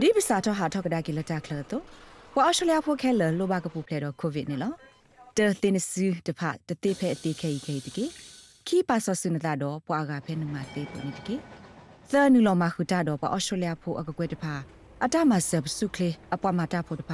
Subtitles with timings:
[0.00, 1.82] ဒီပစာတော့ဟာထောက်ကဒါကီလတာကလတော့
[2.36, 4.72] ဝါအရှလျာဖိုခဲလလိုဘာကပူဖလေတော့ကိုဗစ်နေလော
[5.36, 8.04] တဲတင်စူတဖတတိဖဲအတိခဲခဲတကီ
[8.66, 11.34] ခီပါဆဆုနတာတော့ပွာကဖဲနမတေးပုံနေတကီ
[12.12, 14.44] သနူလောမခုတာတော့ပါအရှလျာဖိုအကကွဲတဖ
[15.04, 17.12] အတမဆပ်စုကလေအပွားမတာဖို့တဖ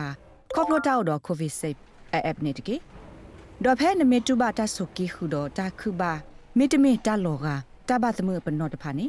[0.54, 1.76] ကော့ပလိုတာတော့ကိုဗစ်ဆေး
[2.12, 2.76] အပ်နေတကီ
[3.64, 6.12] ဒေါ်ဖဲနမေတူဘာတာဆုကီခုတော့တာခုဘာ
[6.58, 7.46] မေတမေတာလောက
[7.88, 9.06] တဘသမပနောတဖာနေ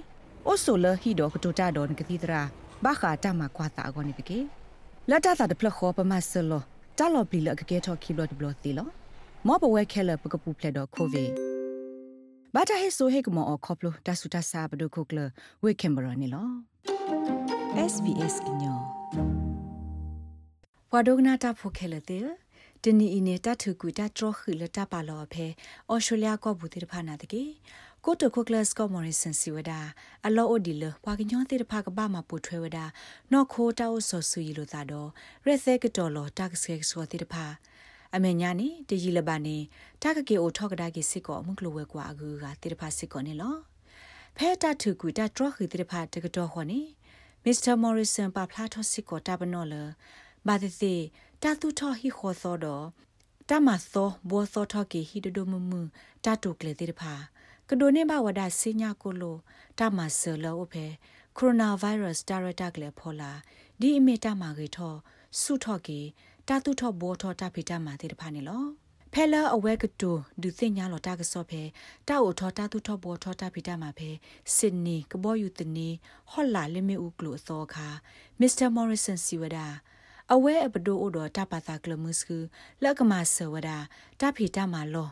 [0.48, 2.44] အိုဆိုလဟီတော့ကတူတာတော့ငကတိတရာ
[2.86, 4.39] ဘာခာတာမကွာတာကောနေတကေ
[5.09, 6.62] လတ်တာတာတဖလခောပမဆလော
[6.98, 8.88] တာလောပလီလကကေထော်ခီဘလတ်ဘလတ်တီလော
[9.48, 11.25] မောပဝဲခဲလပကပူဖလက်တော့ခိုဗီ
[12.53, 15.20] ဘာတာဟေဆိုဟေကမောခေါပလိုတဆူတဆာဘဒုခုကလ
[15.63, 16.48] ဝေကင်ဘရာနီလော
[17.91, 18.80] SBS ညော
[20.91, 22.25] ဝါဒုကနာတာဖိုခဲလတဲ့
[22.84, 25.45] တနီအင်းနေတာထုကူတာထရခီလတာပါလောဖဲ
[25.89, 27.44] အော်စတြေးလျကောဘူးတိဖာနာတကေ
[28.05, 29.80] ကိုတိုကိုကလစ်ကောမော်ရီဆန်စီဝဒါ
[30.25, 32.85] အလောအိုဒီလပွာကညောတိတဖာကဘာမပူထွဲဝဒါ
[33.31, 35.09] နော်ခိုးတောက်ဆောဆူယီလိုသာတော့
[35.45, 37.45] ရက်သဲကတော်လောတက်စကဆောတိတဖာ
[38.16, 39.58] အမေညာနေတကြီးလပါနေ
[40.02, 43.55] တကကေအိုထောက်ကဒါကေစစ်ကောအမှုကလိုဝဲကွာအကူကတိတဖာစစ်ကောနေလော
[44.38, 46.81] ဖဲတာထုကူတာထရခီတိတဖာတကတော်ခေါ်နေ
[47.44, 49.75] မစ္စတာမော်ရီဆန်ပါဖလာထောစစ်ကောတာဘနော်လ
[50.47, 50.95] ဘာတိတိ
[51.44, 52.85] တာတူထောဟီခေါ်သောတော့
[53.50, 55.72] တမသောဘောသောထောကေဟီဒဒမမ
[56.23, 57.13] တာတုကလေတိတဖာ
[57.69, 59.38] ကဒိုနေဘဝဒစညာကိုလို
[59.80, 60.86] တမဆလောအဖေ
[61.38, 63.31] ကိုရိုနာဗိုင်းရပ်စ်ဒါရတာကလေဖော်လာ
[63.80, 64.95] ဒီအမေတမဂေထော
[65.42, 66.00] ဆုထော့ကေ
[66.47, 68.64] တာတုထောဘောထောတာဖီတမတေတဖာနေလော
[69.14, 71.61] ဖဲလာအဝဲကတူဒုသိညာလောတာကစောဖဲ
[72.08, 74.09] တာအိုထောတာတုထောဘောထောတာဖီတမဖဲ
[74.56, 75.89] ဆစ်နီကဘောယူတနီ
[76.31, 77.88] ဟော်လာလမေဥကလိုသောခါ
[78.39, 79.67] မစ္စတာမော်ရီဆန်စီဝဒါ
[80.34, 82.38] အဝဲအပဒိုအိုတော်တပါတာကလမုစကူ
[82.84, 83.78] လက်ကမဆဝဒါ
[84.19, 85.09] တဖီတမလော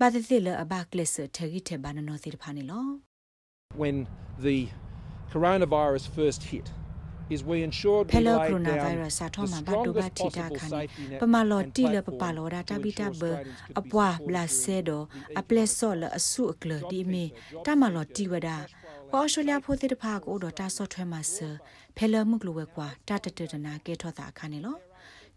[0.00, 2.86] ဘာသတိလအဘကလစ်ထေဂီထေဘာနနောသီဖာနီလော
[3.82, 3.96] When
[4.46, 4.58] the
[5.32, 6.66] coronavirus first hit
[7.34, 10.16] is we ensured we Hello laid coronavirus sa down thoma the ba do ba strongest
[10.18, 12.28] thi da possible khan safety net pa ma lo and ti le pa platform pa
[12.36, 14.58] lo da ta to bi ta ensure ba Australians could be apwa supported bla during
[14.62, 17.24] se do the a ple economic so le asu akle di me
[17.66, 18.56] ta ma lo ti wa da
[19.10, 21.48] pa australia pho ti da pha ko do ta so thwe ma se
[21.96, 24.72] phela muk lo we kwa ta ta ta na ke tho ta khan ni lo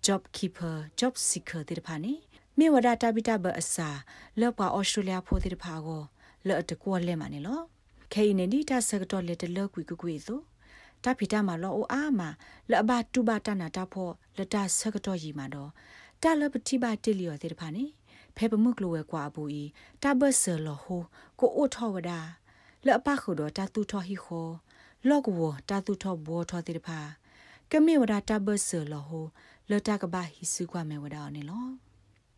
[0.05, 2.13] job keeper job seeker ti da pha ni
[2.57, 3.89] မြေဝဒတာဘီတာဘအစာ
[4.39, 6.03] လောပါဩစတြေးလျဖိုးတဲ့ဖာကို
[6.47, 7.61] လော့တကွလဲမနေလော
[8.13, 10.39] ခဲနေဒီတာစကတော့လက်တလောကွီကွီဆို
[11.03, 12.21] တာဖီတာမလောအိုအာမ
[12.71, 15.69] လဘတူဘတာနာတာဖောလတာစကတော့ရီမှာတော့
[16.21, 17.85] တာလပတိဘတိလျော်တဲ့ဖာနေ
[18.35, 19.63] ဖဲပမှုကလိုဝဲကွာဘူးဤ
[20.03, 21.01] တာဘဆလဟို
[21.39, 22.19] ကိုအိုထောဝဒါ
[22.85, 24.47] လောပခုတော့တာတူထောဟီခို
[25.09, 25.39] လောကဝ
[25.69, 26.99] တာတူထောဘောထောတဲ့ဖာ
[27.71, 29.25] ကမေဝဒါတာဘဆလဟို
[29.69, 31.65] လောတာကဘာဟီစုကွာမေဝဒါနေလော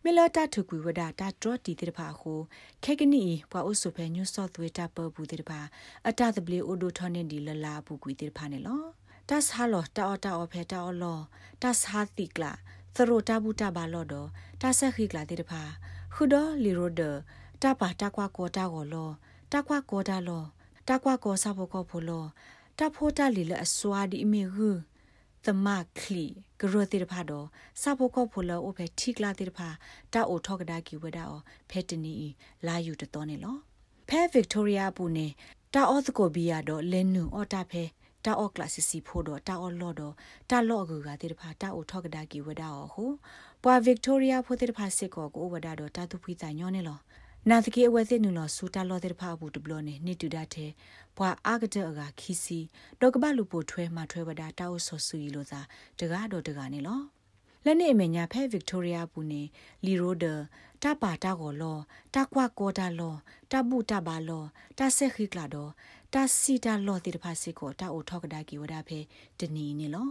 [0.07, 2.33] မီလာတာထုကွေဝဒတာဒရတီတေတဖာခု
[2.83, 5.59] ခေကနီပွာအိုဆိုဖဲညူဆော့သွေတာပဘူးတေတဖာ
[6.07, 8.81] အတတပလီအိုဒိုထောနေဒီလလာဘူးကွေတေတဖာနေလော
[9.29, 11.19] တတ်ဟာလောတာအတာအဖဲတာအလော
[11.61, 12.51] တတ်ဟာတိကလာ
[12.95, 14.27] သရိုတာဘူးတာဘာလောတော့
[14.61, 15.61] တဆက်ခိကလာတေတဖာ
[16.13, 17.01] ခုဒလီရိုဒ
[17.61, 19.09] တာပါတာကွာကောတာကိုလော
[19.51, 20.43] တာကွာကောတာလော
[20.87, 22.25] တာကွာကောစာဘောကောဖိုလော
[22.79, 24.69] တာဖိုတာလီလအစွာဒီအမီဟူ
[25.45, 25.67] သမ
[25.99, 26.27] ခလီ
[26.59, 27.47] ဂရတိတဖာတော့
[27.81, 29.69] စဖို့ကောဖိုလောအိုဖဲထိကလာတိတဖာ
[30.13, 32.13] တာအိုထောက်ကဒါကီဝဒါအောဖဲတနီ
[32.67, 33.55] လာယူတတော်နေလော
[34.09, 35.27] ဖဲဗစ်တိုးရီယာပူနေ
[35.73, 37.83] တာအောသကိုဘီယာတော့လင်းနူအော်တာဖဲ
[38.25, 40.13] တာအော့ကလစစ်စီဖို့တော့တာအော့လော့တော့
[40.49, 43.11] တာလော့အကူကတိတဖာတာအိုထောက်ကဒါကီဝဒါအောဟို
[43.63, 46.99] ပွာဗစ်တိုးရီယာဖို့တိတဖာစစ်ကောကိုဝဒါတော့တာသူဖိတာညောနေလော
[47.49, 50.71] နာတကေအဝဲစစ်နူလောစူတာလောတဲ့ဖာဘူးတဘလနေနေတူဒတ်တဲ့
[51.17, 52.59] ဘွာအာကတဲ့ကခီစီ
[52.99, 55.61] တော့ကပလူပိုထွဲမှာထွဲဝဒတောက်ဆောဆူရီလို့သာ
[55.99, 57.01] တကားတော့တကားနေလော
[57.65, 59.41] လက်နေအမေညာဖဲဗစ်တိုးရီယာဘူးနေ
[59.85, 60.25] လီရိုဒ
[60.83, 61.77] တပါတာကိုလော
[62.15, 63.15] တကွာကောတာလော
[63.51, 64.43] တပုတပါလော
[64.77, 65.71] တဆက်ခိကလာတော့
[66.13, 68.99] တစီတာလောတဲ့ဖာစစ်ကိုတာအိုထောက်ကဒါကီဝဒဖဲ
[69.39, 70.07] တနီနေလော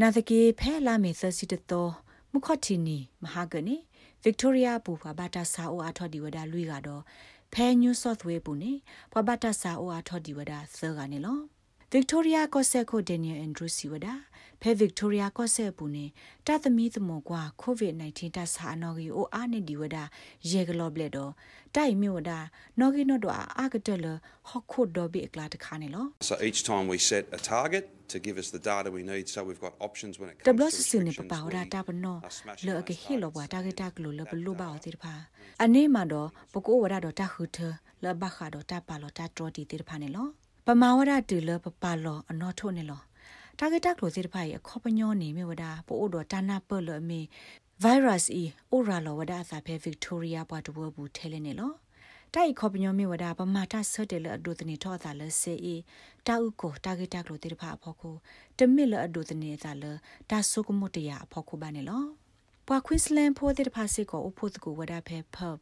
[0.00, 1.92] နာတကေဖဲလာမေသစီတတော်
[2.32, 3.76] မခတ်တီနီမဟာကနေ
[4.24, 7.02] Victoria ပူဖာဘာတာဆာအိုအာထော်ဒီဝဒါလွီကတော့
[7.54, 8.72] ဖဲညူဆော့သဝေးပူနေ
[9.12, 11.38] ဖာဘာတာဆာအိုအာထော်ဒီဝဒါဆာကနေလော
[11.94, 14.14] Victoria ကောဆက်ကို Daniel Andrew Siwada
[14.60, 16.06] ဖဲ Victoria ကောဆက်ပူနေ
[16.46, 20.04] တာသမီးသမောကွာ COVID-19 တဆာနော်ဂီအိုအာနေဒီဝဒါ
[20.50, 21.32] ရေဂလော့ဘလက်တော့
[21.74, 22.38] တိုင်မြဝဒါ
[22.80, 24.06] နော်ဂီနော်တော့အာကတလ
[24.48, 27.84] ဟခုဒိုဘီအကလာတခါနေလော So each time we set a target
[28.14, 30.58] to give us the data we need so we've got options when it တ comes
[30.58, 31.32] ဘလ to စစနေပ restrictions.
[31.32, 33.52] ပါဝရာတာပနော are smashing လော those ကဟီလောဘ targets.
[33.52, 35.14] တာဂတာကလိုလဘလူပါအတိဖာ
[35.62, 37.58] အနေမှာတော့ပကိုဝရတော့တာခုထ
[38.04, 40.26] လဘခါတော့တာပါလောတာတော်တီတိဖာနေလော
[40.66, 43.00] ပမာဝရတူလပပါလောအနော်ထုံနေလော
[43.58, 47.20] တာဂတာကလိုတိဖာရဲ့ခေါပညောနေမြဝဒါပို့တော့တာနာပလအမေ
[47.84, 48.44] virus e
[48.76, 51.72] ora lo wada sa phe victoria ဘွားတဘဘူးထဲလဲနေလော
[52.34, 55.76] တိုင်ခေါပညောမေဝဒပမာတာဆတ်တယ်လအဒုတနေထောတာလစေအီ
[56.26, 58.10] တာဥကိုတာဂေတာကလိုတေတဖာဖောခု
[58.58, 59.84] တမစ်လအဒုတနေတာလ
[60.30, 62.04] တာဆုကမတရဖောခုပါနေလော
[62.66, 65.58] ပွာကွင်းစလန်ဖိုတေတဖာစေကိုအဖို့တကူဝဒဖဲဖပ်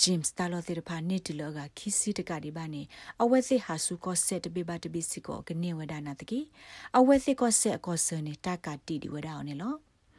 [0.00, 2.82] ဂျင်းစတာလောတေတဖာနေတီလောကခီစီတကဒီပါနေ
[3.22, 6.40] အဝဲစစ်ဟာစုကောဆက်တပိပါတပိစီကိုကနေဝဒနာတကီ
[6.98, 9.74] အဝဲစစ်ကောဆက်ကောဆန်နေတာကတီဒီဝဒအောင်နေလော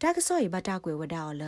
[0.00, 1.44] တာကဆောရဘတာကွယ်ဝဒါအော်လ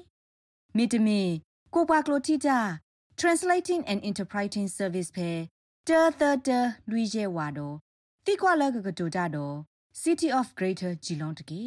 [0.76, 1.20] မိတမီ
[1.74, 2.58] ကိုပွားကလိုတီတာ
[3.20, 5.30] translating and interpreting service ဖဲ
[5.88, 6.58] တာတာတာ
[6.90, 7.76] လူရဲဝါတော့
[8.26, 9.56] တိကွာလကကတူတာတော့
[10.02, 11.64] City of Greater Geelong တကေ